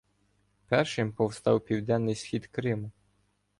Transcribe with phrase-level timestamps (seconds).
[0.67, 2.91] Першим повстав південний схід Криму.